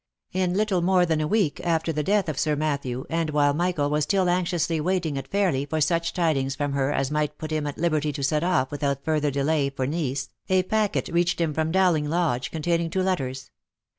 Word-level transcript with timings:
In 0.31 0.55
little 0.55 0.81
more 0.81 1.05
than 1.05 1.21
a 1.21 1.27
week 1.27 1.61
after 1.63 1.93
the 1.93 2.01
death 2.01 2.27
of 2.27 2.39
Sir 2.39 2.55
Matthew, 2.55 3.05
and 3.07 3.29
while 3.29 3.53
Michael 3.53 3.91
was 3.91 4.03
still 4.05 4.27
anxiously 4.29 4.81
waiting 4.81 5.15
at 5.15 5.27
Fairly 5.27 5.63
for 5.63 5.79
such 5.79 6.11
tidings 6.13 6.55
from 6.55 6.73
her 6.73 6.91
as 6.91 7.11
might 7.11 7.37
put 7.37 7.51
him 7.51 7.67
at 7.67 7.77
liberty 7.77 8.11
to 8.13 8.23
set 8.23 8.43
off 8.43 8.71
without 8.71 9.05
further 9.05 9.29
delay 9.29 9.69
for 9.69 9.85
Nice, 9.85 10.29
a 10.49 10.63
packet 10.63 11.07
reached 11.09 11.39
him 11.39 11.53
from 11.53 11.71
Dowling 11.71 12.09
Lodge, 12.09 12.49
containing 12.49 12.89
two 12.89 13.03
letters. 13.03 13.51